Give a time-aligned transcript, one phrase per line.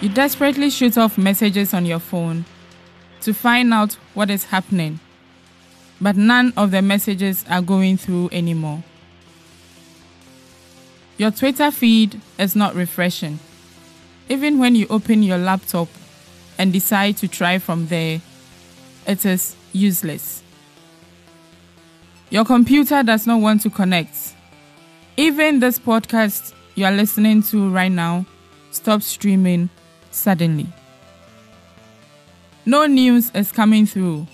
[0.00, 2.44] You desperately shoot off messages on your phone
[3.22, 5.00] to find out what is happening,
[6.00, 8.84] but none of the messages are going through anymore.
[11.16, 13.40] Your Twitter feed is not refreshing.
[14.28, 15.88] Even when you open your laptop
[16.58, 18.20] and decide to try from there,
[19.04, 20.44] it is useless.
[22.30, 24.16] Your computer does not want to connect.
[25.16, 28.26] Even this podcast you are listening to right now
[28.70, 29.70] stops streaming
[30.10, 30.66] suddenly.
[32.66, 34.26] No news is coming through.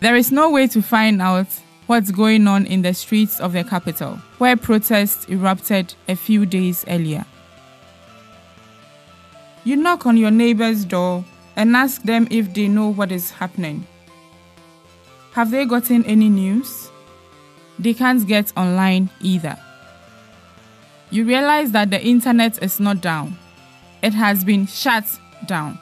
[0.00, 1.46] There is no way to find out
[1.86, 6.84] what's going on in the streets of the capital, where protests erupted a few days
[6.88, 7.24] earlier.
[9.64, 11.24] You knock on your neighbor's door
[11.56, 13.86] and ask them if they know what is happening.
[15.32, 16.90] Have they gotten any news?
[17.78, 19.56] They can't get online either.
[21.10, 23.38] You realize that the internet is not down,
[24.02, 25.04] it has been shut
[25.46, 25.78] down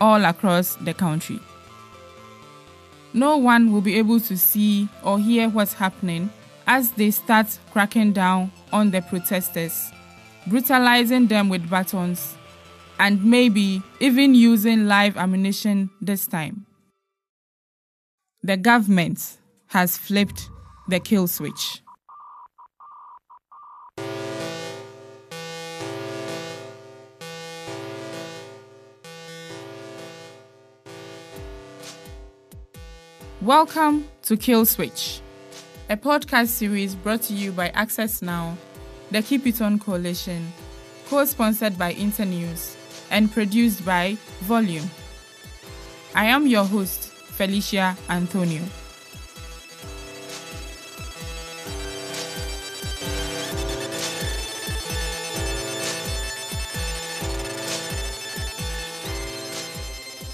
[0.00, 1.40] all across the country.
[3.12, 6.30] No one will be able to see or hear what's happening
[6.66, 9.90] as they start cracking down on the protesters,
[10.46, 12.36] brutalizing them with batons,
[12.98, 16.66] and maybe even using live ammunition this time
[18.42, 20.48] the government has flipped
[20.88, 21.82] the kill switch.
[33.48, 35.22] Welcome to Kill Switch,
[35.88, 38.58] a podcast series brought to you by Access Now,
[39.10, 40.52] the Keep It On Coalition,
[41.08, 42.76] co sponsored by Internews,
[43.10, 44.90] and produced by Volume.
[46.14, 48.64] I am your host, Felicia Anthonio.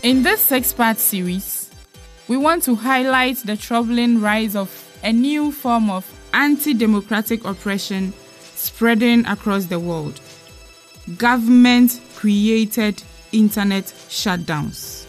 [0.02, 1.53] In this six part series,
[2.28, 4.70] we want to highlight the troubling rise of
[5.02, 8.12] a new form of anti democratic oppression
[8.54, 10.20] spreading across the world
[11.18, 13.02] government created
[13.32, 15.06] internet shutdowns.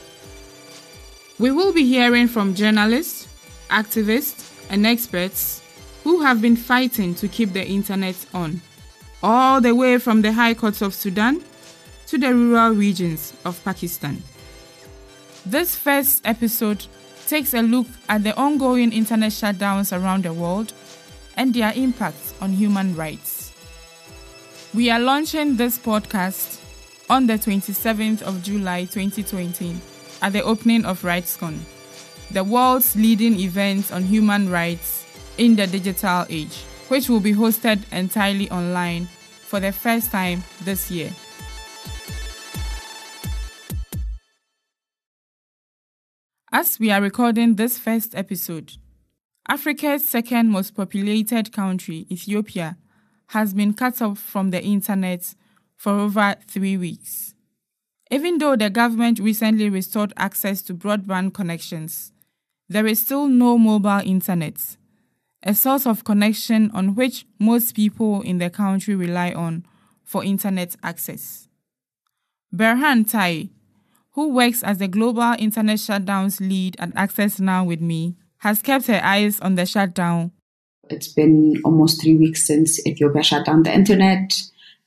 [1.39, 3.27] We will be hearing from journalists,
[3.69, 5.61] activists, and experts
[6.03, 8.61] who have been fighting to keep the internet on,
[9.23, 11.41] all the way from the high courts of Sudan
[12.07, 14.21] to the rural regions of Pakistan.
[15.45, 16.85] This first episode
[17.27, 20.73] takes a look at the ongoing internet shutdowns around the world
[21.37, 23.51] and their impacts on human rights.
[24.73, 26.61] We are launching this podcast
[27.09, 29.75] on the 27th of July 2020
[30.21, 31.59] at the opening of RightsCon,
[32.31, 35.05] the world's leading event on human rights
[35.37, 40.89] in the digital age, which will be hosted entirely online for the first time this
[40.89, 41.11] year.
[46.57, 48.77] As we are recording this first episode,
[49.45, 52.77] Africa's second most populated country, Ethiopia,
[53.27, 55.35] has been cut off from the internet
[55.75, 57.33] for over three weeks.
[58.09, 62.13] Even though the government recently restored access to broadband connections,
[62.69, 64.77] there is still no mobile internet,
[65.43, 69.65] a source of connection on which most people in the country rely on
[70.05, 71.49] for internet access.
[72.55, 73.49] Berhan Taye,
[74.15, 78.87] who works as the global internet shutdowns lead at Access Now with me, has kept
[78.87, 80.31] her eyes on the shutdown.
[80.89, 84.33] It's been almost three weeks since Ethiopia shut down the internet.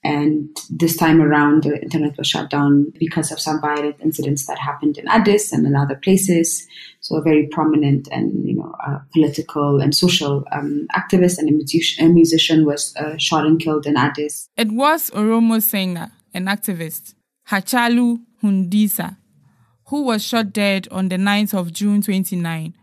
[0.04, 4.58] And this time around, the internet was shut down because of some violent incidents that
[4.58, 6.66] happened in Addis and in other places.
[7.00, 8.72] So a very prominent and you know
[9.12, 13.86] political and social um, activist and a musician, a musician was uh, shot and killed
[13.86, 14.48] in Addis.
[14.56, 17.14] It was Oromo singer an activist,
[17.50, 19.16] Hachalu Hundesa,
[19.86, 22.74] who was shot dead on the 9th of June 29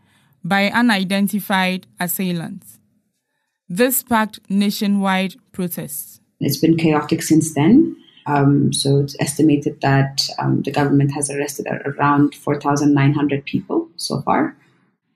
[0.44, 2.80] by unidentified assailants.
[3.68, 6.20] This sparked nationwide protests.
[6.40, 7.96] It's been chaotic since then.
[8.28, 14.58] Um, so it's estimated that um, the government has arrested around 4,900 people so far.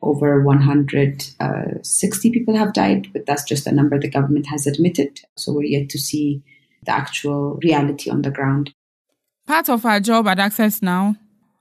[0.01, 5.21] Over 160 uh, people have died, but that's just a number the government has admitted.
[5.35, 6.42] So we're yet to see
[6.83, 8.74] the actual reality on the ground.
[9.49, 11.15] Part of our job at Access Now,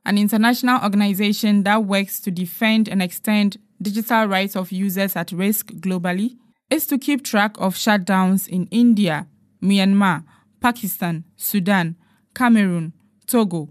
[0.04, 5.68] an international organization that works to defend and extend digital rights of users at risk
[5.68, 6.36] globally,
[6.68, 9.26] is to keep track of shutdowns in India,
[9.62, 10.22] Myanmar,
[10.60, 11.96] Pakistan, Sudan,
[12.34, 12.92] Cameroon,
[13.26, 13.70] Togo,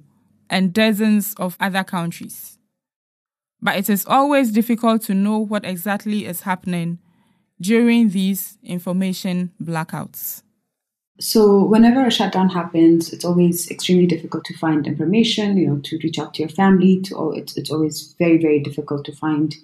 [0.50, 2.58] and dozens of other countries.
[3.62, 6.98] But it is always difficult to know what exactly is happening
[7.62, 10.42] during these information blackouts.
[11.20, 15.58] So whenever a shutdown happens, it's always extremely difficult to find information.
[15.58, 17.02] You know, to reach out to your family.
[17.02, 19.56] To it's it's always very very difficult to find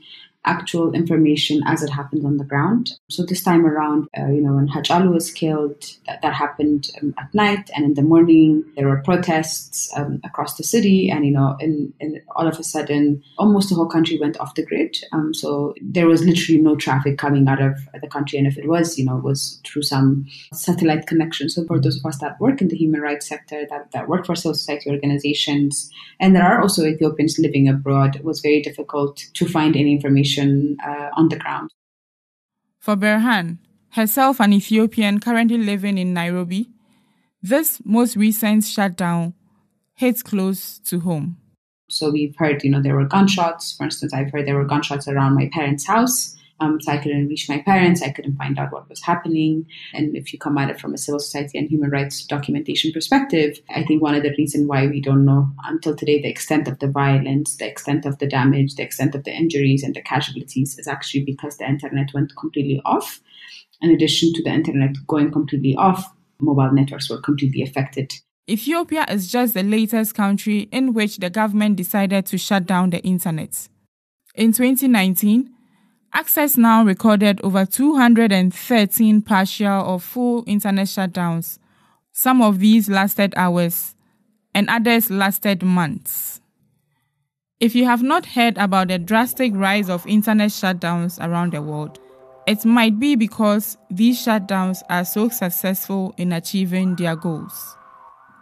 [0.46, 2.92] actual information as it happened on the ground.
[3.10, 7.14] So this time around, uh, you know, when Hachalu was killed, that, that happened um,
[7.18, 11.32] at night, and in the morning there were protests um, across the city, and you
[11.32, 14.98] know, in, in, all of a sudden, almost the whole country went off the grid.
[15.12, 18.68] Um, so there was literally no traffic coming out of the country, and if it
[18.68, 21.50] was, you know, it was through some satellite connection.
[21.50, 24.26] So for those of us that work in the human rights sector, that, that work
[24.26, 25.90] for civil society organizations,
[26.20, 30.33] and there are also Ethiopians living abroad, it was very difficult to find any information
[30.38, 31.70] uh, on the ground.
[32.80, 33.60] For Berhan,
[33.92, 36.70] herself an Ethiopian currently living in Nairobi,
[37.42, 39.34] this most recent shutdown
[39.96, 41.38] hits close to home.
[41.90, 43.74] So we've heard, you know, there were gunshots.
[43.74, 46.36] For instance, I've heard there were gunshots around my parents' house.
[46.64, 48.02] Um, so I couldn't reach my parents.
[48.02, 49.66] I couldn't find out what was happening.
[49.94, 53.60] And if you come at it from a civil society and human rights documentation perspective,
[53.70, 56.80] I think one of the reasons why we don't know until today the extent of
[56.80, 60.78] the violence, the extent of the damage, the extent of the injuries and the casualties
[60.80, 63.20] is actually because the internet went completely off.
[63.82, 68.14] In addition to the internet going completely off, mobile networks were completely affected.
[68.50, 73.02] Ethiopia is just the latest country in which the government decided to shut down the
[73.02, 73.70] internet.
[74.36, 75.53] In 2019,
[76.16, 81.58] Access Now recorded over 213 partial or full internet shutdowns.
[82.12, 83.96] Some of these lasted hours,
[84.54, 86.40] and others lasted months.
[87.60, 92.00] If you have not heard about the drastic rise of internet shutdowns around the world,
[92.46, 97.76] it might be because these shutdowns are so successful in achieving their goals.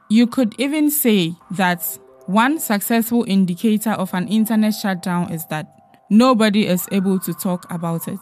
[0.09, 5.80] You could even say that one successful indicator of an internet shutdown is that
[6.11, 8.19] nobody is able to talk about it.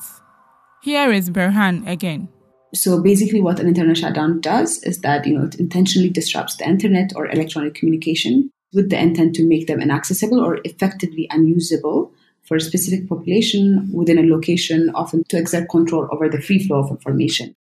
[0.81, 2.30] Here is Berhan again.
[2.74, 6.69] So basically, what an internet shutdown does is that you know it intentionally disrupts the
[6.69, 12.13] internet or electronic communication with the intent to make them inaccessible or effectively unusable
[12.44, 16.80] for a specific population within a location, often to exert control over the free flow
[16.80, 17.56] of information.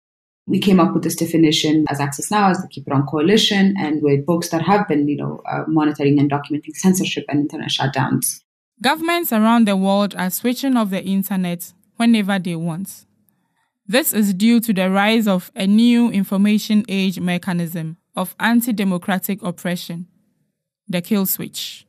[0.48, 3.76] We came up with this definition as Access Now, as the Keep It On Coalition,
[3.80, 7.70] and with folks that have been, you know, uh, monitoring and documenting censorship and internet
[7.70, 8.42] shutdowns.
[8.82, 13.06] Governments around the world are switching off the internet whenever they want.
[13.88, 19.42] This is due to the rise of a new information age mechanism of anti democratic
[19.44, 20.08] oppression,
[20.90, 21.86] the kill switch.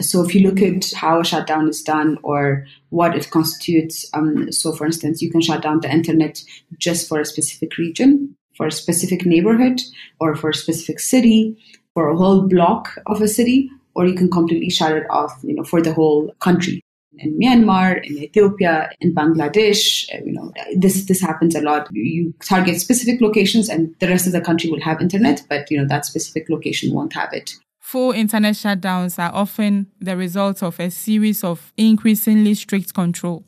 [0.00, 4.52] So, if you look at how a shutdown is done or what it constitutes, um,
[4.52, 6.42] so for instance, you can shut down the internet
[6.78, 9.80] just for a specific region, for a specific neighborhood,
[10.20, 11.56] or for a specific city,
[11.94, 15.54] for a whole block of a city, or you can completely shut it off, you
[15.54, 16.82] know, for the whole country.
[17.18, 21.88] In Myanmar, in Ethiopia, in Bangladesh, uh, you know, this this happens a lot.
[21.92, 25.78] You target specific locations, and the rest of the country will have internet, but you
[25.78, 27.54] know that specific location won't have it.
[27.80, 33.44] Full internet shutdowns are often the result of a series of increasingly strict control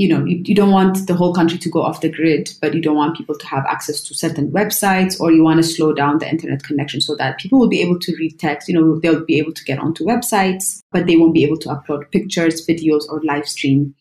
[0.00, 2.72] you know, you, you don't want the whole country to go off the grid, but
[2.72, 5.92] you don't want people to have access to certain websites, or you want to slow
[5.92, 8.66] down the internet connection so that people will be able to read text.
[8.66, 11.68] You know, they'll be able to get onto websites, but they won't be able to
[11.68, 13.94] upload pictures, videos, or live stream.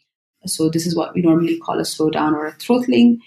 [0.46, 3.20] So this is what we normally call a slowdown or a throttling.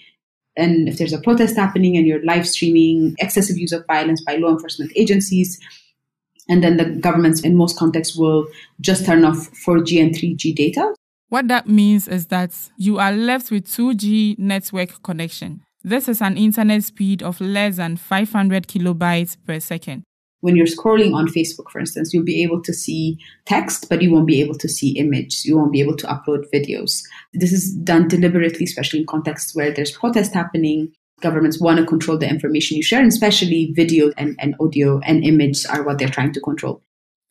[0.57, 4.37] And if there's a protest happening and you're live streaming excessive use of violence by
[4.37, 5.59] law enforcement agencies,
[6.49, 8.47] and then the governments in most contexts will
[8.81, 10.91] just turn off 4G and 3G data.
[11.33, 15.63] What that means is that you are left with 2G network connection.
[15.83, 20.03] This is an internet speed of less than 500 kilobytes per second.
[20.41, 24.11] When you're scrolling on Facebook, for instance, you'll be able to see text, but you
[24.11, 25.43] won't be able to see image.
[25.43, 27.01] You won't be able to upload videos.
[27.33, 30.93] This is done deliberately, especially in contexts where there's protest happening.
[31.19, 35.23] Governments want to control the information you share, and especially video and, and audio and
[35.23, 36.83] image are what they're trying to control.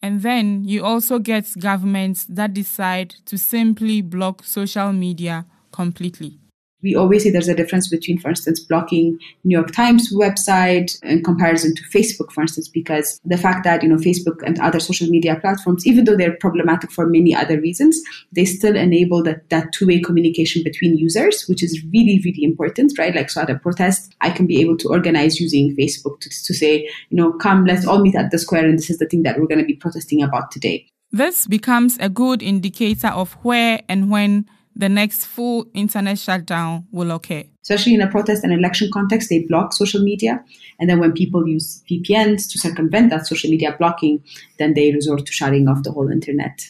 [0.03, 6.42] And then you also get governments that decide to simply block social media completely
[6.83, 11.23] we always say there's a difference between, for instance, blocking New York Times website in
[11.23, 15.09] comparison to Facebook, for instance, because the fact that, you know, Facebook and other social
[15.09, 18.01] media platforms, even though they're problematic for many other reasons,
[18.33, 23.15] they still enable that, that two-way communication between users, which is really, really important, right?
[23.15, 26.55] Like, so at a protest, I can be able to organize using Facebook to, to
[26.55, 29.23] say, you know, come, let's all meet at the square and this is the thing
[29.23, 30.87] that we're going to be protesting about today.
[31.11, 37.11] This becomes a good indicator of where and when the next full internet shutdown will
[37.11, 37.45] occur.
[37.63, 40.45] Especially in a protest and election context, they block social media.
[40.81, 44.23] And then when people use VPNs to circumvent that social media blocking,
[44.59, 46.61] then they resort to shutting off the whole internet.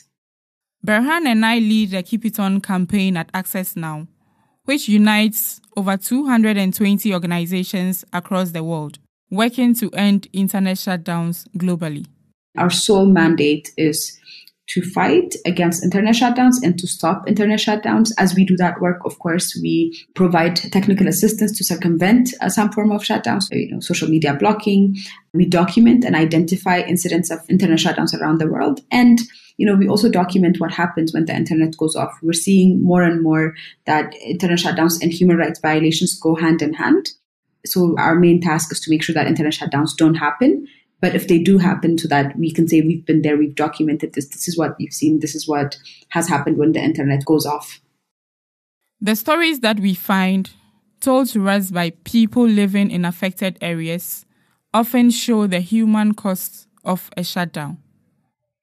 [0.87, 4.09] Berhan and I lead the Keep It On campaign at Access Now,
[4.65, 8.99] which unites over 220 organizations across the world.
[9.33, 12.07] working to end internet shutdowns globally.
[12.57, 14.19] Our sole mandate is
[14.69, 18.11] to fight against internet shutdowns and to stop internet shutdowns.
[18.19, 22.71] As we do that work, of course, we provide technical assistance to circumvent uh, some
[22.73, 24.97] form of shutdowns, so, you know, social media blocking.
[25.35, 28.81] We document and identify incidents of internet shutdowns around the world.
[28.91, 29.21] And
[29.59, 32.19] you know, we also document what happens when the internet goes off.
[32.23, 33.55] We're seeing more and more
[33.87, 37.11] that internet shutdowns and human rights violations go hand in hand.
[37.65, 40.67] So our main task is to make sure that internet shutdowns don't happen
[41.03, 44.15] but if they do happen, so that we can say we've been there, we've documented
[44.15, 45.77] this, this is what we've seen, this is what
[46.11, 47.81] has happened when the internet goes off.
[49.01, 50.49] The stories that we find
[51.01, 54.25] told to us by people living in affected areas
[54.73, 57.79] often show the human cost of a shutdown.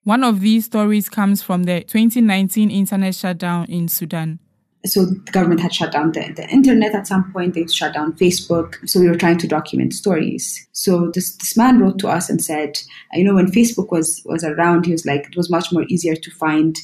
[0.05, 4.39] One of these stories comes from the 2019 internet shutdown in Sudan
[4.85, 7.53] so the government had shut down the, the internet at some point.
[7.53, 8.75] They shut down facebook.
[8.89, 10.67] So we were trying to document stories.
[10.71, 12.79] So this, this man wrote to us and said
[13.13, 16.15] you know when facebook was was around he was like it was much more easier
[16.15, 16.77] to find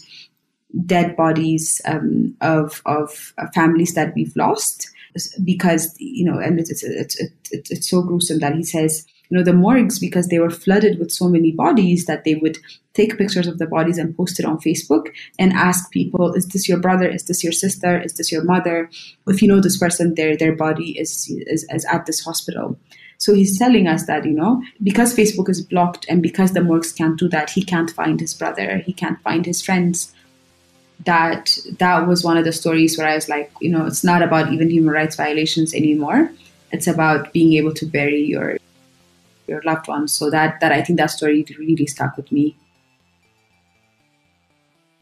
[0.85, 4.89] dead bodies um, of of uh, families that we've lost
[5.43, 7.21] because you know and it's it's, it's
[7.51, 11.00] it's it's so gruesome that he says you know, the morgues, because they were flooded
[11.00, 12.58] with so many bodies that they would
[12.94, 16.70] take pictures of the bodies and post it on Facebook and ask people, is this
[16.70, 17.08] your brother?
[17.08, 18.00] Is this your sister?
[18.00, 18.89] Is this your mother?
[19.27, 22.77] If you know this person, their, their body is, is, is at this hospital.
[23.17, 26.91] So he's telling us that, you know, because Facebook is blocked and because the morgues
[26.91, 30.13] can't do that, he can't find his brother, he can't find his friends.
[31.05, 34.22] That that was one of the stories where I was like, you know, it's not
[34.22, 36.32] about even human rights violations anymore.
[36.72, 38.58] It's about being able to bury your
[39.47, 40.13] your loved ones.
[40.13, 42.57] So that that I think that story really stuck with me.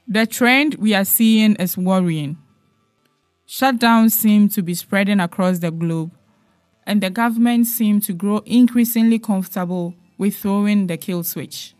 [0.07, 2.37] The trend we are seeing is worrying.
[3.47, 6.11] Shutdowns seem to be spreading across the globe,
[6.85, 11.73] and the government seem to grow increasingly comfortable with throwing the kill switch.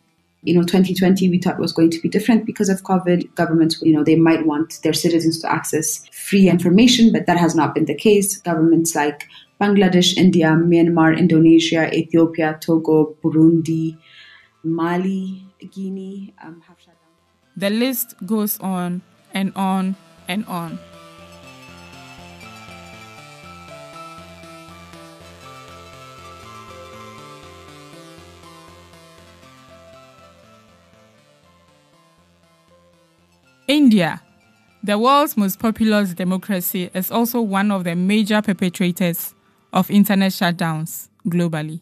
[0.43, 3.33] You know, 2020 we thought was going to be different because of COVID.
[3.35, 7.55] Governments, you know, they might want their citizens to access free information, but that has
[7.55, 8.37] not been the case.
[8.39, 9.27] Governments like
[9.63, 13.97] Bangladesh, India, Myanmar, Indonesia, Ethiopia, Togo, Burundi,
[14.61, 16.61] Mali, Guinea um.
[17.55, 19.01] The list goes on
[19.33, 19.95] and on
[20.27, 20.79] and on.
[33.69, 34.21] India,
[34.83, 39.33] the world's most populous democracy, is also one of the major perpetrators
[39.73, 41.81] of internet shutdowns globally.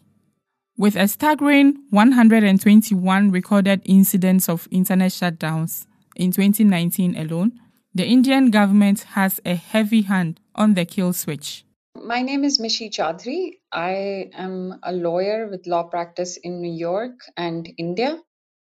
[0.76, 7.60] With a staggering 121 recorded incidents of internet shutdowns in 2019 alone,
[7.94, 11.64] the Indian government has a heavy hand on the kill switch.
[11.94, 13.58] My name is Mishi Chaudhary.
[13.70, 18.18] I am a lawyer with law practice in New York and India.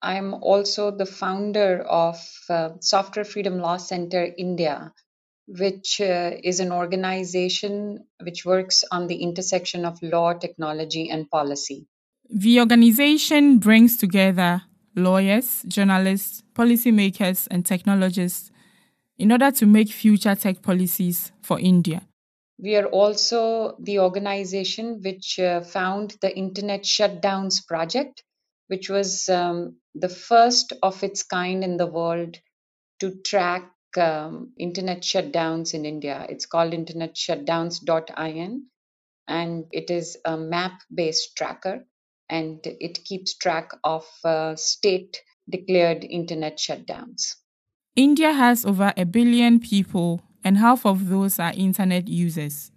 [0.01, 2.17] I'm also the founder of
[2.49, 4.91] uh, Software Freedom Law Center India,
[5.47, 11.87] which uh, is an organization which works on the intersection of law, technology, and policy.
[12.29, 14.61] The organization brings together
[14.95, 18.51] lawyers, journalists, policymakers, and technologists
[19.17, 22.01] in order to make future tech policies for India.
[22.57, 28.23] We are also the organization which uh, found the Internet Shutdowns Project,
[28.67, 32.37] which was um, the first of its kind in the world
[32.99, 36.25] to track um, internet shutdowns in India.
[36.29, 38.65] It's called internetshutdowns.in
[39.27, 41.85] and it is a map based tracker
[42.29, 47.35] and it keeps track of uh, state declared internet shutdowns.
[47.95, 52.71] India has over a billion people, and half of those are internet users.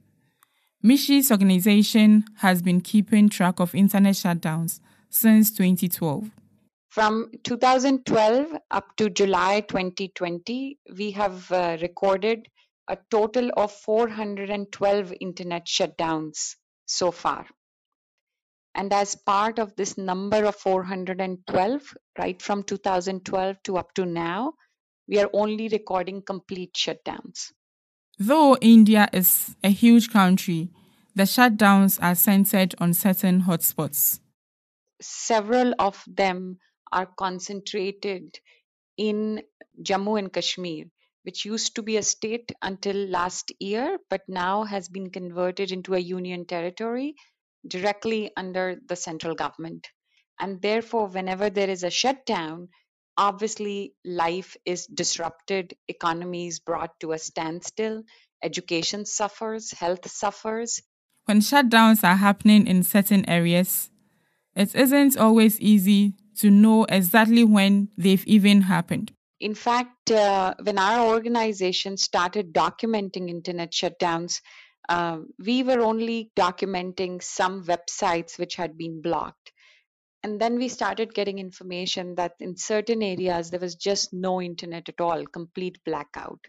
[0.85, 6.31] Mishi's organization has been keeping track of internet shutdowns since 2012.
[6.95, 12.47] From 2012 up to July 2020, we have uh, recorded
[12.87, 16.55] a total of 412 internet shutdowns
[16.87, 17.47] so far.
[18.77, 24.53] And as part of this number of 412, right from 2012 to up to now,
[25.09, 27.51] we are only recording complete shutdowns.
[28.21, 30.71] Though India is a huge country,
[31.17, 34.21] the shutdowns are centered on certain hotspots.
[35.01, 36.61] Several of them
[36.95, 38.39] are concentrated
[38.97, 39.43] in
[39.83, 40.87] Jammu and Kashmir,
[41.25, 45.95] which used to be a state until last year, but now has been converted into
[45.95, 47.17] a union territory
[47.67, 49.89] directly under the central government.
[50.39, 52.69] And therefore, whenever there is a shutdown,
[53.17, 58.03] obviously life is disrupted, economy is brought to a standstill,
[58.43, 60.83] education suffers, health suffers.
[61.25, 63.91] when shutdowns are happening in certain areas,
[64.55, 69.13] it isn't always easy to know exactly when they've even happened.
[69.41, 74.41] In fact, uh, when our organization started documenting internet shutdowns,
[74.89, 79.53] uh, we were only documenting some websites which had been blocked.
[80.23, 84.89] And then we started getting information that in certain areas there was just no internet
[84.89, 86.41] at all, complete blackout.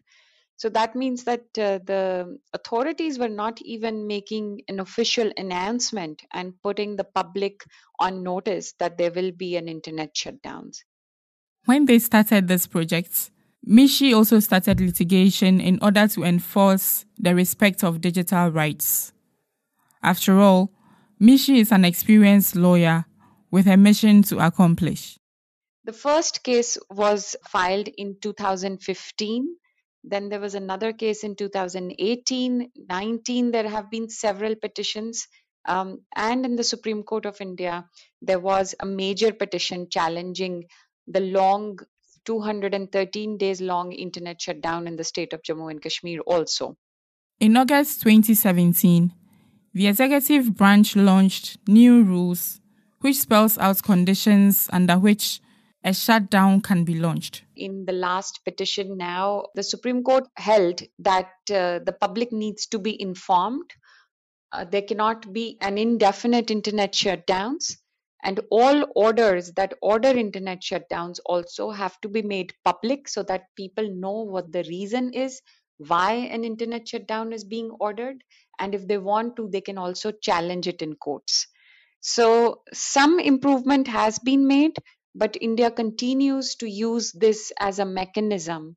[0.57, 6.53] So that means that uh, the authorities were not even making an official announcement and
[6.63, 7.63] putting the public
[7.99, 10.77] on notice that there will be an internet shutdowns.
[11.65, 13.31] When they started this project,
[13.67, 19.11] Mishi also started litigation in order to enforce the respect of digital rights.
[20.03, 20.71] After all,
[21.19, 23.05] Mishi is an experienced lawyer
[23.51, 25.17] with a mission to accomplish.
[25.83, 29.55] The first case was filed in 2015
[30.07, 33.51] then there was another case in 2018, 19.
[33.51, 35.27] There have been several petitions.
[35.67, 37.85] Um, and in the Supreme Court of India,
[38.21, 40.65] there was a major petition challenging
[41.07, 41.79] the long
[42.25, 46.75] 213 days long internet shutdown in the state of Jammu and Kashmir also.
[47.39, 49.13] In August 2017,
[49.73, 52.61] the executive branch launched new rules
[53.01, 55.39] which spells out conditions under which
[55.85, 57.43] a shutdown can be launched.
[57.55, 62.79] In the last petition now, the Supreme Court held that uh, the public needs to
[62.79, 63.69] be informed.
[64.51, 67.77] Uh, there cannot be an indefinite internet shutdowns.
[68.23, 73.43] And all orders that order internet shutdowns also have to be made public so that
[73.55, 75.39] people know what the reason is,
[75.77, 78.23] why an internet shutdown is being ordered.
[78.57, 81.45] And if they want to, they can also challenge it in courts.
[82.07, 84.77] So, some improvement has been made,
[85.15, 88.75] but India continues to use this as a mechanism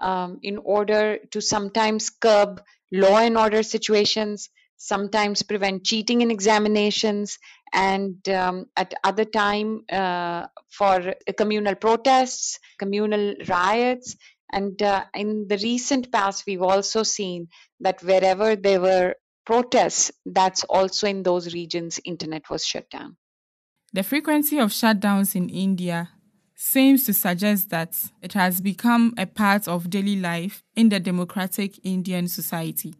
[0.00, 7.38] um, in order to sometimes curb law and order situations, sometimes prevent cheating in examinations,
[7.72, 14.16] and um, at other time uh, for communal protests, communal riots.
[14.52, 17.48] And uh, in the recent past, we've also seen
[17.80, 23.16] that wherever there were protests, that's also in those regions, internet was shut down.
[23.92, 26.10] The frequency of shutdowns in India
[26.54, 31.84] seems to suggest that it has become a part of daily life in the democratic
[31.84, 32.94] Indian society.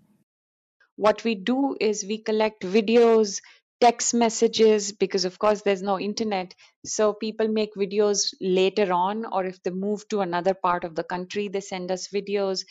[0.96, 3.40] What we do is we collect videos,
[3.80, 6.56] text messages, because of course there's no internet.
[6.84, 11.04] So people make videos later on, or if they move to another part of the
[11.04, 12.64] country, they send us videos.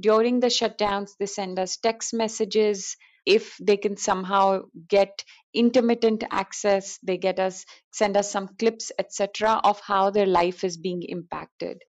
[0.00, 6.98] During the shutdowns, they send us text messages if they can somehow get intermittent access
[7.02, 11.82] they get us send us some clips etc of how their life is being impacted.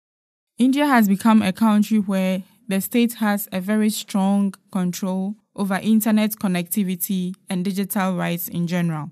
[0.57, 6.31] India has become a country where the state has a very strong control over internet
[6.31, 9.09] connectivity and digital rights in general.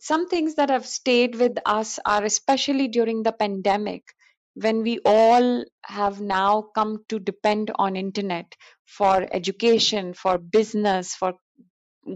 [0.00, 4.14] Some things that have stayed with us are especially during the pandemic
[4.60, 8.54] when we all have now come to depend on internet
[8.86, 11.34] for education for business for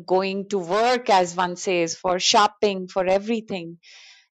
[0.07, 3.79] going to work as one says for shopping for everything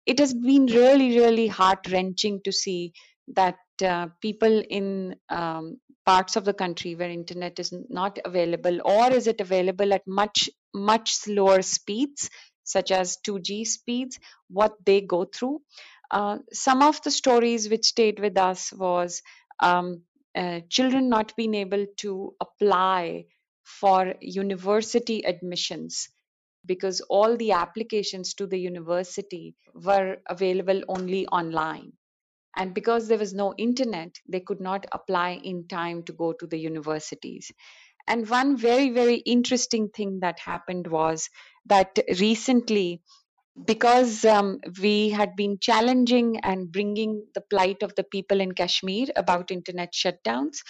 [0.05, 2.93] it has been really really heart wrenching to see
[3.35, 9.11] that uh, people in um, parts of the country where internet is not available or
[9.11, 12.29] is it available at much much slower speeds
[12.63, 15.59] such as 2g speeds what they go through
[16.11, 19.21] uh, some of the stories which stayed with us was
[19.59, 20.03] um,
[20.35, 23.25] uh, children not being able to apply
[23.63, 26.09] for university admissions
[26.65, 31.93] because all the applications to the university were available only online.
[32.55, 36.47] And because there was no internet, they could not apply in time to go to
[36.47, 37.51] the universities.
[38.07, 41.29] And one very, very interesting thing that happened was
[41.67, 43.01] that recently
[43.65, 49.07] because um, we had been challenging and bringing the plight of the people in Kashmir
[49.15, 50.63] about internet shutdowns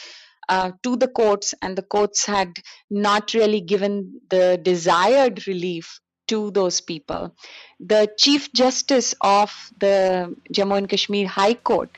[0.47, 2.58] uh, to the courts, and the courts had
[2.89, 7.36] not really given the desired relief to those people.
[7.80, 11.89] The Chief Justice of the Jammu and Kashmir High Court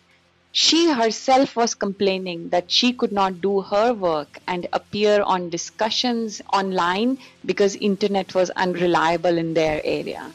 [0.54, 6.42] she herself was complaining that she could not do her work and appear on discussions
[6.52, 10.30] online because internet was unreliable in their area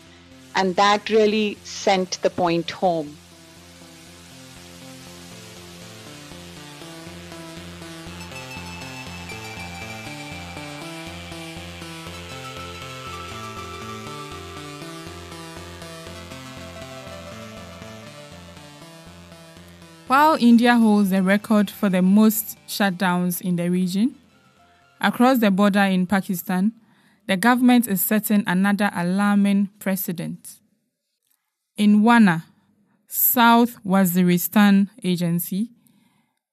[0.57, 3.17] and that really sent the point home.
[20.07, 24.15] While India holds the record for the most shutdowns in the region,
[25.01, 26.73] across the border in Pakistan,
[27.27, 30.61] the government is setting another alarming precedent.
[31.77, 32.45] In Wana,
[33.09, 35.73] South Waziristan Agency,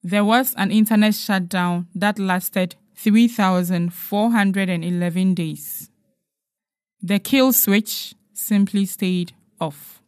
[0.01, 5.89] there was an internet shutdown that lasted 3,411 days.
[7.01, 10.01] The kill switch simply stayed off.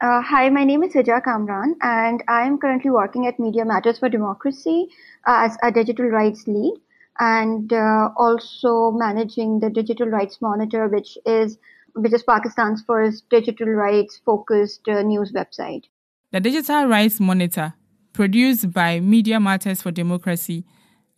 [0.00, 4.00] Uh, hi, my name is Hija Kamran, and I am currently working at Media Matters
[4.00, 4.88] for Democracy
[5.26, 6.81] uh, as a digital rights lead
[7.18, 11.58] and uh, also managing the Digital Rights Monitor, which is
[11.94, 15.84] which is Pakistan's first digital rights focused uh, news website.
[16.30, 17.74] The Digital Rights Monitor
[18.12, 20.64] produced by Media Matters for Democracy,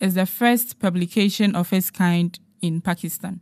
[0.00, 3.40] is the first publication of its kind in Pakistan.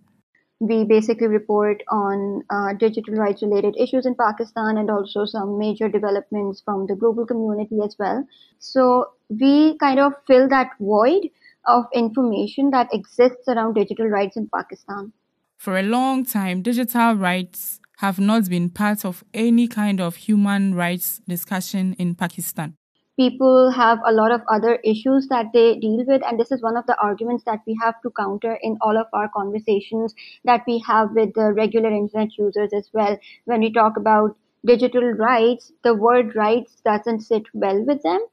[0.61, 5.89] We basically report on uh, digital rights related issues in Pakistan and also some major
[5.89, 8.25] developments from the global community as well.
[8.61, 11.31] So we kind of fill that void
[11.67, 15.13] of information that exists around digital rights in Pakistan.
[15.59, 20.75] For a long time, digital rights have not been part of any kind of human
[20.75, 22.75] rights discussion in Pakistan.
[23.17, 26.77] People have a lot of other issues that they deal with and this is one
[26.77, 30.83] of the arguments that we have to counter in all of our conversations that we
[30.87, 33.17] have with the regular internet users as well.
[33.45, 38.25] When we talk about digital rights the word rights doesn't sit well with them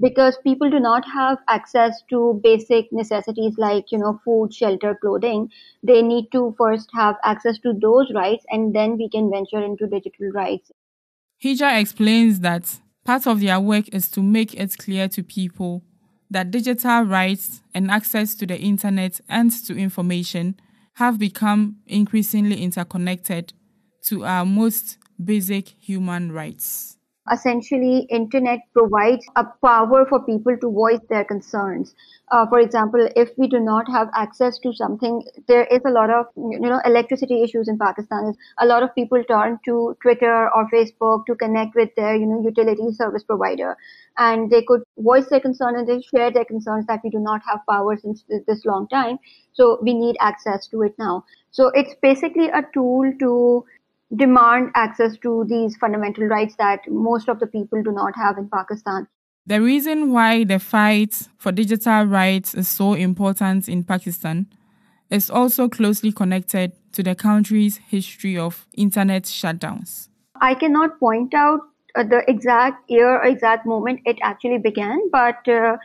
[0.00, 5.50] because people do not have access to basic necessities like you know food shelter clothing.
[5.82, 9.86] They need to first have access to those rights and then we can venture into
[9.86, 10.70] digital rights.
[11.42, 15.82] Hija explains that Part of their work is to make it clear to people
[16.30, 20.60] that digital rights and access to the internet and to information
[20.96, 23.54] have become increasingly interconnected
[24.08, 26.97] to our most basic human rights
[27.32, 31.94] essentially internet provides a power for people to voice their concerns.
[32.30, 36.10] Uh, for example if we do not have access to something there is a lot
[36.10, 38.34] of you know electricity issues in pakistan.
[38.58, 42.42] A lot of people turn to twitter or facebook to connect with their you know
[42.42, 43.76] utility service provider.
[44.16, 47.40] And they could voice their concern and they share their concerns that we do not
[47.48, 49.18] have power since this long time.
[49.52, 51.24] So we need access to it now.
[51.50, 53.64] So it's basically a tool to
[54.14, 58.48] demand access to these fundamental rights that most of the people do not have in
[58.48, 59.06] Pakistan.
[59.46, 64.46] The reason why the fight for digital rights is so important in Pakistan
[65.10, 70.08] is also closely connected to the country's history of internet shutdowns.
[70.40, 71.60] I cannot point out
[71.94, 75.76] uh, the exact year or exact moment it actually began, but uh,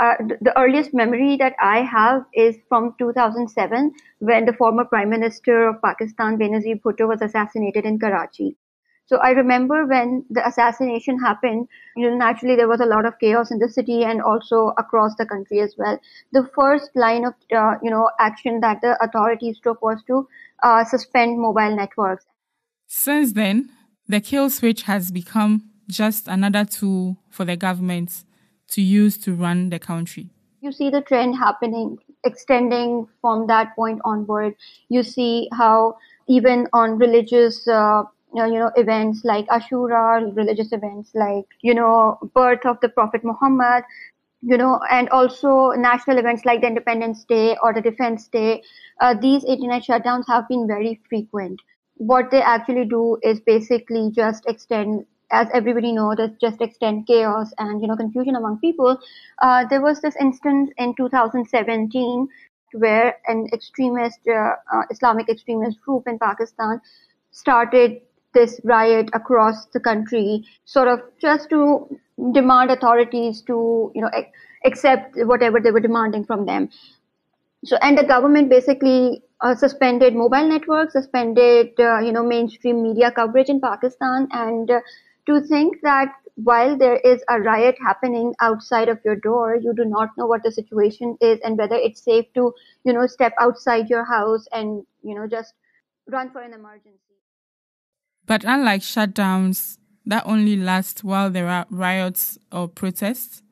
[0.00, 5.68] uh, the earliest memory that I have is from 2007 when the former Prime Minister
[5.68, 8.56] of Pakistan, Benazir Bhutto, was assassinated in Karachi.
[9.04, 13.18] So I remember when the assassination happened, you know, naturally there was a lot of
[13.18, 15.98] chaos in the city and also across the country as well.
[16.32, 20.28] The first line of, uh, you know, action that the authorities took was to
[20.62, 22.24] uh, suspend mobile networks.
[22.86, 23.70] Since then,
[24.08, 28.24] the kill switch has become just another tool for the government
[28.70, 30.30] to use to run the country.
[30.60, 34.54] You see the trend happening, extending from that point onward.
[34.88, 35.96] You see how
[36.28, 38.04] even on religious uh,
[38.34, 43.84] you know, events like Ashura, religious events like, you know, birth of the Prophet Muhammad,
[44.42, 48.62] you know, and also national events like the Independence Day or the Defense Day,
[49.00, 51.60] uh, these internet shutdowns have been very frequent.
[51.96, 57.80] What they actually do is basically just extend as everybody knows, just extend chaos and
[57.80, 58.98] you know confusion among people.
[59.42, 62.28] Uh, there was this instance in 2017
[62.72, 66.80] where an extremist uh, uh, Islamic extremist group in Pakistan
[67.32, 68.00] started
[68.32, 71.98] this riot across the country, sort of just to
[72.32, 74.10] demand authorities to you know
[74.64, 76.68] accept whatever they were demanding from them.
[77.64, 83.10] So and the government basically uh, suspended mobile networks, suspended uh, you know mainstream media
[83.10, 84.80] coverage in Pakistan, and uh,
[85.26, 89.84] to think that while there is a riot happening outside of your door, you do
[89.84, 92.52] not know what the situation is and whether it's safe to,
[92.84, 95.54] you know, step outside your house and, you know, just
[96.08, 96.98] run for an emergency.
[98.26, 103.42] But unlike shutdowns that only last while there are riots or protests,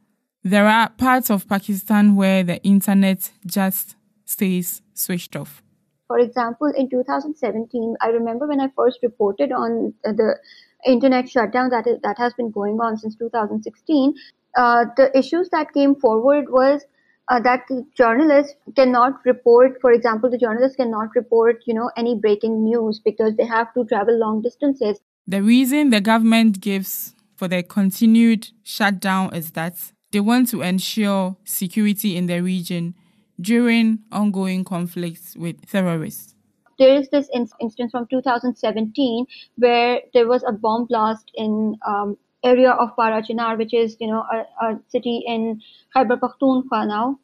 [0.42, 5.62] there are parts of Pakistan where the internet just stays switched off.
[6.06, 10.38] For example, in 2017, I remember when I first reported on the
[10.86, 14.14] internet shutdown that is, that has been going on since 2016,
[14.56, 16.82] uh, the issues that came forward was
[17.28, 22.64] uh, that journalists cannot report, for example, the journalists cannot report, you know, any breaking
[22.64, 25.00] news because they have to travel long distances.
[25.26, 29.74] The reason the government gives for the continued shutdown is that
[30.10, 32.94] they want to ensure security in the region
[33.40, 36.34] during ongoing conflicts with terrorists.
[36.78, 42.16] There is this in- instance from 2017 where there was a bomb blast in um,
[42.44, 45.60] area of Parachinar, which is you know a, a city in
[45.94, 47.18] Khyber Pakhtunkhwa now.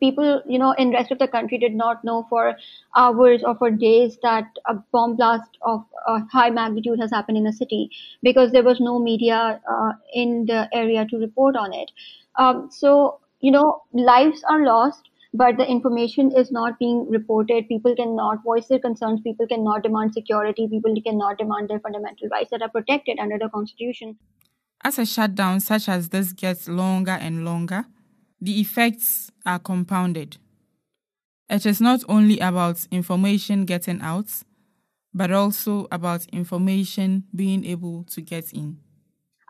[0.00, 2.56] People, you know, in rest of the country did not know for
[2.96, 7.44] hours or for days that a bomb blast of a high magnitude has happened in
[7.44, 7.88] the city
[8.20, 11.92] because there was no media uh, in the area to report on it.
[12.36, 17.68] Um, so, you know, lives are lost but the information is not being reported.
[17.68, 19.20] People cannot voice their concerns.
[19.22, 20.68] People cannot demand security.
[20.68, 24.18] People cannot demand their fundamental rights that are protected under the Constitution.
[24.84, 27.86] As a shutdown such as this gets longer and longer,
[28.40, 30.36] the effects are compounded.
[31.48, 34.42] It is not only about information getting out,
[35.14, 38.78] but also about information being able to get in.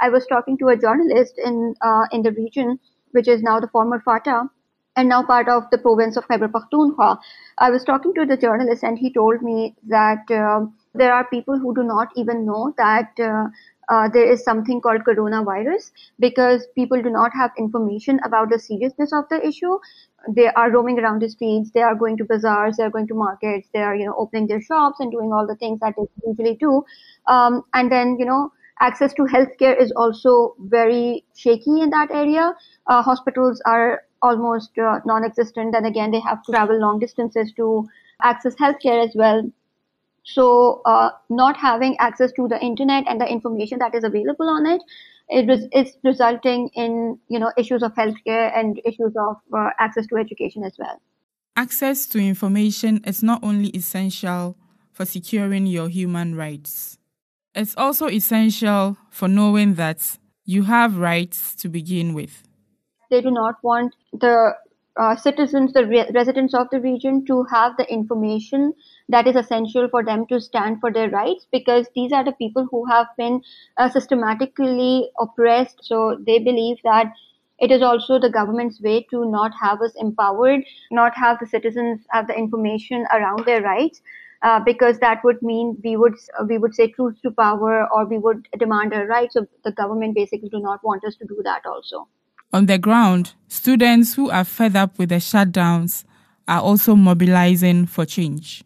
[0.00, 2.78] I was talking to a journalist in uh, in the region,
[3.12, 4.48] which is now the former FATA,
[4.96, 7.18] and now part of the province of Khyber Pakhtunkhwa.
[7.58, 11.58] I was talking to the journalist, and he told me that uh, there are people
[11.58, 13.46] who do not even know that uh,
[13.88, 19.12] uh, there is something called coronavirus because people do not have information about the seriousness
[19.12, 19.78] of the issue.
[20.28, 21.70] They are roaming around the streets.
[21.72, 22.76] They are going to bazaars.
[22.76, 23.68] They are going to markets.
[23.72, 26.56] They are, you know, opening their shops and doing all the things that they usually
[26.56, 26.84] do.
[27.26, 32.54] Um, and then, you know, access to healthcare is also very shaky in that area.
[32.86, 37.88] Uh, hospitals are almost uh, non-existent, and again, they have to travel long distances to
[38.22, 39.42] access healthcare as well.
[40.24, 44.66] So, uh, not having access to the internet and the information that is available on
[44.66, 44.80] it,
[45.28, 50.06] it is it's resulting in you know issues of healthcare and issues of uh, access
[50.08, 51.00] to education as well.
[51.56, 54.56] Access to information is not only essential
[54.92, 56.98] for securing your human rights.
[57.54, 62.42] It's also essential for knowing that you have rights to begin with.
[63.12, 64.54] They do not want the
[64.96, 68.74] uh, citizens, the re- residents of the region, to have the information
[69.08, 72.66] that is essential for them to stand for their rights because these are the people
[72.70, 73.40] who have been
[73.78, 75.78] uh, systematically oppressed.
[75.82, 77.12] So they believe that
[77.58, 82.00] it is also the government's way to not have us empowered, not have the citizens
[82.10, 84.02] have the information around their rights.
[84.42, 86.14] Uh, because that would mean we would
[86.48, 89.34] we would say truth to power or we would demand our rights.
[89.34, 92.08] So the government basically do not want us to do that also.
[92.54, 96.04] On the ground, students who are fed up with the shutdowns
[96.46, 98.62] are also mobilizing for change.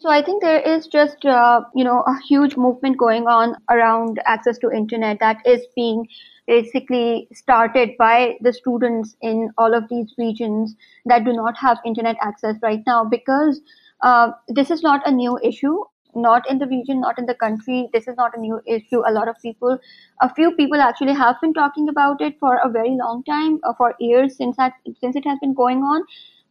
[0.00, 4.20] So I think there is just uh, you know a huge movement going on around
[4.26, 6.06] access to internet that is being
[6.46, 12.16] basically started by the students in all of these regions that do not have internet
[12.20, 13.62] access right now because
[14.02, 15.78] uh, this is not a new issue
[16.14, 17.88] not in the region, not in the country.
[17.92, 19.02] This is not a new issue.
[19.06, 19.78] A lot of people,
[20.20, 23.74] a few people actually have been talking about it for a very long time, uh,
[23.74, 26.02] for years since that since it has been going on.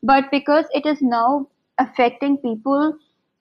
[0.02, 1.50] But because it is now
[1.80, 2.98] affecting people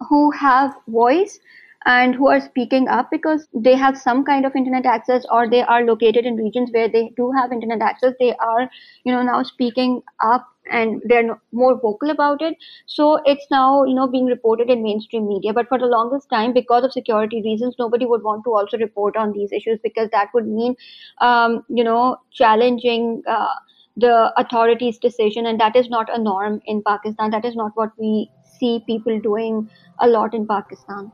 [0.09, 1.39] who have voice
[1.85, 5.63] and who are speaking up because they have some kind of internet access or they
[5.63, 8.71] are located in regions where they do have internet access they are
[9.05, 12.57] you know now speaking up and they're more vocal about it.
[12.87, 15.53] So it's now you know being reported in mainstream media.
[15.53, 19.17] But for the longest time because of security reasons nobody would want to also report
[19.17, 20.77] on these issues because that would mean
[21.21, 23.55] um, you know challenging uh,
[23.97, 25.47] the authorities decision.
[25.47, 27.31] And that is not a norm in pakistan.
[27.31, 29.69] That is not what we see people doing
[30.01, 31.11] a lot in pakistan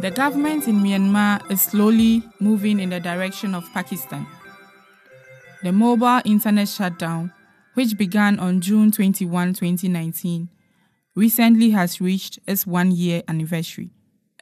[0.00, 4.28] The government in Myanmar is slowly moving in the direction of Pakistan.
[5.64, 7.32] The mobile internet shutdown,
[7.74, 10.50] which began on June 21, 2019,
[11.16, 13.90] recently has reached its one year anniversary.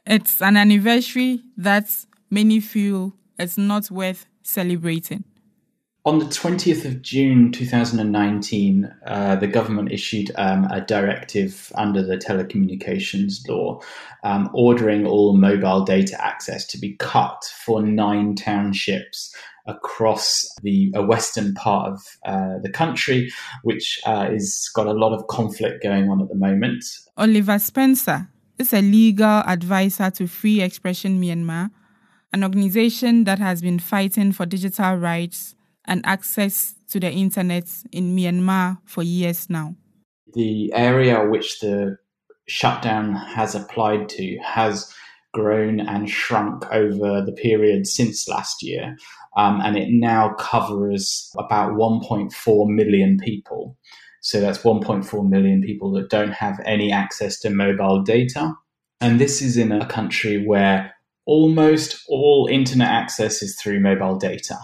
[0.05, 1.89] It's an anniversary that
[2.29, 5.23] many feel is not worth celebrating.
[6.07, 12.15] On the 20th of June 2019, uh, the government issued um, a directive under the
[12.15, 13.81] telecommunications law
[14.23, 21.53] um, ordering all mobile data access to be cut for nine townships across the western
[21.55, 23.29] part of uh, the country,
[23.63, 26.85] which uh, is got a lot of conflict going on at the moment.
[27.17, 31.69] Oliver Spencer is a legal advisor to Free Expression Myanmar,
[32.31, 35.53] an organization that has been fighting for digital rights
[35.87, 39.75] and access to the internet in Myanmar for years now.
[40.33, 41.97] The area which the
[42.47, 44.93] shutdown has applied to has
[45.33, 48.97] grown and shrunk over the period since last year.
[49.35, 53.77] Um, and it now covers about 1.4 million people.
[54.21, 58.53] So that's 1.4 million people that don't have any access to mobile data.
[58.99, 60.91] And this is in a country where
[61.25, 64.57] almost all internet access is through mobile data.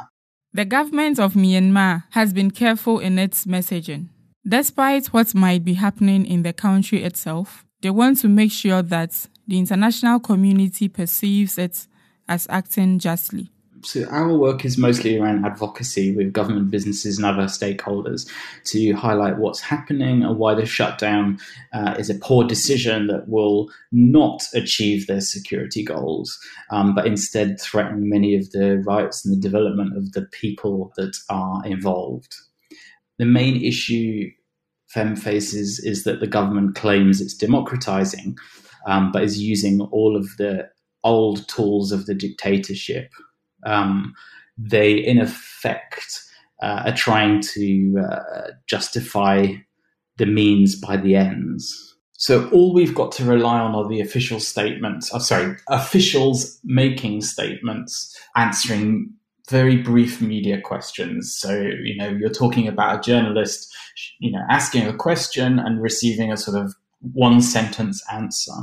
[0.56, 4.10] The government of Myanmar has been careful in its messaging.
[4.48, 9.28] Despite what might be happening in the country itself, they want to make sure that
[9.48, 11.88] the international community perceives it
[12.28, 13.50] as acting justly.
[13.84, 18.30] So, our work is mostly around advocacy with government businesses and other stakeholders
[18.66, 21.40] to highlight what's happening and why the shutdown
[21.74, 26.40] uh, is a poor decision that will not achieve their security goals,
[26.72, 31.18] um, but instead threaten many of the rights and the development of the people that
[31.30, 32.34] are involved.
[33.20, 34.32] The main issue
[34.88, 38.38] FEM faces is that the government claims it's democratizing,
[38.88, 40.70] um, but is using all of the
[41.04, 43.12] old tools of the dictatorship.
[43.66, 44.14] Um,
[44.58, 46.22] they, in effect,
[46.62, 49.54] uh, are trying to uh, justify
[50.18, 51.96] the means by the ends.
[52.14, 55.12] So all we've got to rely on are the official statements.
[55.14, 59.12] Oh, sorry, officials making statements answering
[59.50, 61.36] very brief media questions.
[61.38, 63.76] So, you know, you're talking about a journalist,
[64.20, 66.74] you know, asking a question and receiving a sort of
[67.12, 68.54] one sentence answer.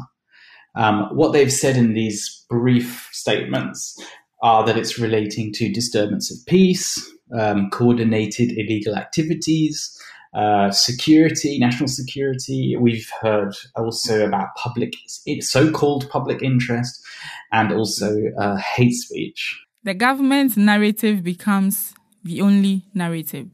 [0.74, 3.98] Um, what they've said in these brief statements
[4.42, 6.98] are that it's relating to disturbance of peace,
[7.38, 9.96] um, coordinated illegal activities,
[10.34, 12.76] uh, security, national security.
[12.76, 14.94] We've heard also about public,
[15.40, 17.04] so-called public interest,
[17.52, 23.48] and also uh, hate speech the government's narrative becomes the only narrative.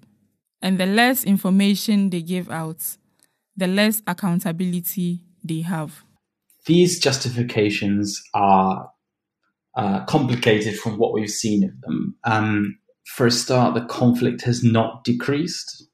[0.60, 2.96] And the less information they give out,
[3.56, 6.04] the less accountability they have.
[6.66, 8.90] These justifications are
[9.76, 12.16] uh, complicated from what we've seen of them.
[12.24, 15.86] Um, for a start, the conflict has not decreased.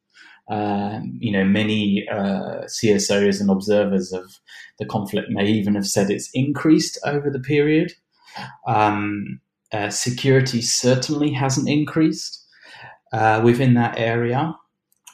[0.50, 4.24] Um, you know, many uh, CSOs and observers of
[4.78, 7.92] the conflict may even have said it's increased over the period.
[8.66, 9.40] Um,
[9.72, 12.44] uh, security certainly hasn't increased
[13.12, 14.54] uh, within that area.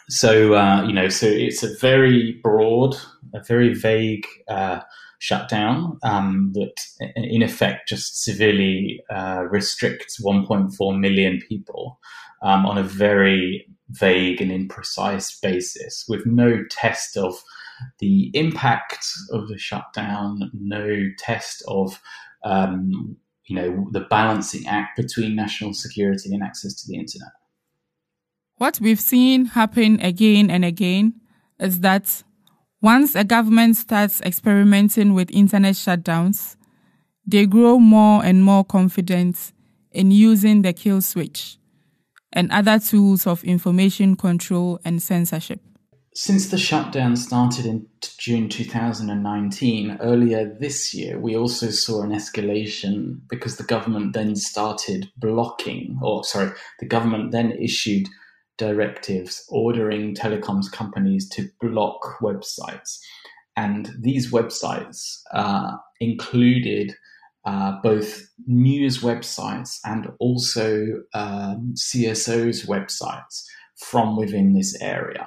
[0.08, 2.96] So uh, you know, so it's a very broad,
[3.34, 4.80] a very vague uh,
[5.18, 6.74] shutdown um, that,
[7.16, 11.98] in effect, just severely uh, restricts 1.4 million people
[12.42, 17.34] um, on a very vague and imprecise basis, with no test of
[18.00, 22.00] the impact of the shutdown, no test of
[22.44, 23.16] um,
[23.48, 27.32] you know, the balancing act between national security and access to the internet.
[28.56, 31.14] What we've seen happen again and again
[31.58, 32.22] is that
[32.80, 36.56] once a government starts experimenting with internet shutdowns,
[37.26, 39.52] they grow more and more confident
[39.90, 41.58] in using the kill switch
[42.32, 45.60] and other tools of information control and censorship.
[46.14, 47.86] Since the shutdown started in
[48.18, 55.10] June 2019, earlier this year, we also saw an escalation because the government then started
[55.16, 58.08] blocking, or sorry, the government then issued
[58.58, 62.98] directives ordering telecoms companies to block websites.
[63.56, 66.94] And these websites uh, included
[67.44, 73.44] uh, both news websites and also um, CSOs' websites
[73.76, 75.26] from within this area.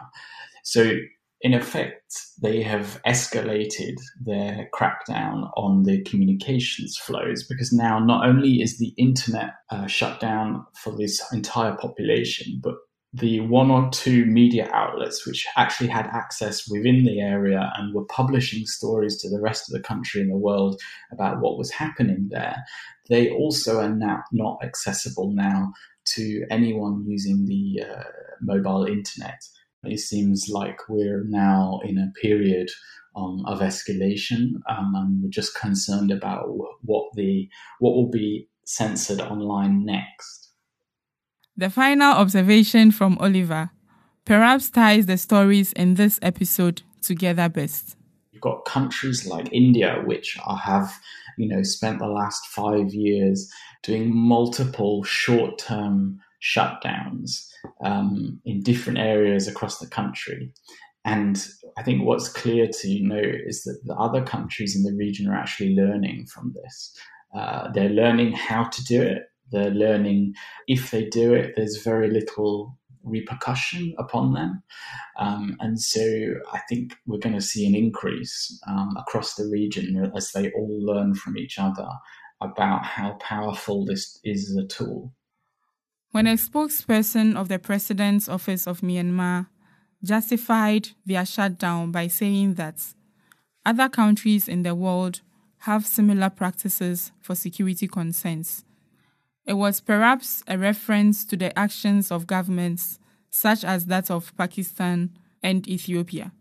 [0.64, 0.98] So,
[1.44, 8.62] in effect, they have escalated their crackdown on the communications flows because now not only
[8.62, 12.76] is the internet uh, shut down for this entire population, but
[13.14, 18.06] the one or two media outlets which actually had access within the area and were
[18.06, 20.80] publishing stories to the rest of the country and the world
[21.12, 22.56] about what was happening there,
[23.10, 25.74] they also are now not accessible now
[26.06, 28.04] to anyone using the uh,
[28.42, 29.42] mobile internet.
[29.84, 32.70] It seems like we're now in a period
[33.16, 36.46] um, of escalation, um, and we're just concerned about
[36.84, 40.51] what the what will be censored online next.
[41.58, 43.72] The final observation from Oliver
[44.26, 47.98] perhaps ties the stories in this episode together best.
[48.32, 50.92] You've got countries like India, which have
[51.38, 53.52] you know spent the last five years
[53.84, 57.48] doing multiple short-term shutdowns
[57.84, 60.54] um, in different areas across the country.
[61.04, 61.46] And
[61.78, 65.36] I think what's clear to note is that the other countries in the region are
[65.36, 66.96] actually learning from this.
[67.36, 69.24] Uh, they're learning how to do it.
[69.52, 70.34] They're learning
[70.68, 74.64] if they do it, there's very little repercussion upon them.
[75.18, 76.02] Um, and so
[76.54, 80.86] I think we're going to see an increase um, across the region as they all
[80.86, 81.88] learn from each other
[82.42, 85.14] about how powerful this is as a tool.
[86.12, 89.48] When a spokesperson of the President's Office of Myanmar
[90.04, 92.76] justified their shutdown by saying that
[93.66, 95.22] other countries in the world
[95.60, 98.66] have similar practices for security concerns.
[99.46, 105.12] It was perhaps a reference to the actions of governments such as that of Pakistan
[105.42, 106.32] and Ethiopia.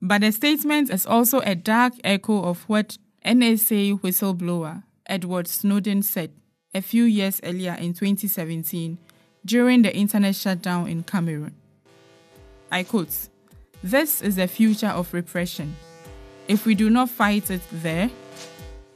[0.00, 6.30] But the statement is also a dark echo of what NSA whistleblower Edward Snowden said
[6.74, 8.98] a few years earlier in 2017
[9.44, 11.54] during the internet shutdown in Cameroon.
[12.70, 13.28] I quote,
[13.82, 15.76] This is the future of repression.
[16.48, 18.10] If we do not fight it there,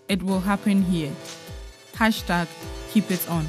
[0.09, 1.13] it will happen here.
[2.01, 2.49] Hashtag
[2.91, 3.47] keep it on.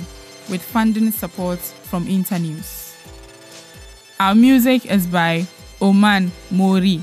[0.50, 2.96] with funding support from Internews.
[4.20, 5.48] Our music is by
[5.82, 7.02] Oman Mori.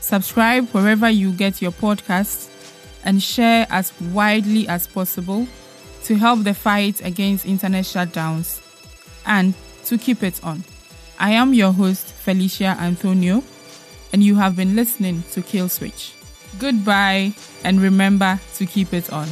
[0.00, 2.48] Subscribe wherever you get your podcasts
[3.04, 5.46] and share as widely as possible
[6.04, 8.62] to help the fight against internet shutdowns
[9.26, 9.54] and
[9.86, 10.64] to keep it on.
[11.18, 13.42] I am your host, Felicia Anthonio,
[14.12, 16.14] and you have been listening to Kill Switch.
[16.58, 17.32] Goodbye,
[17.64, 19.28] and remember to keep it on.